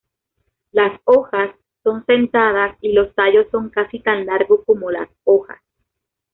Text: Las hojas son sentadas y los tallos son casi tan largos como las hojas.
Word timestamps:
Las 0.71 0.99
hojas 1.05 1.53
son 1.83 2.03
sentadas 2.07 2.75
y 2.81 2.91
los 2.91 3.13
tallos 3.13 3.45
son 3.51 3.69
casi 3.69 3.99
tan 3.99 4.25
largos 4.25 4.61
como 4.65 4.89
las 4.89 5.07
hojas. 5.25 5.61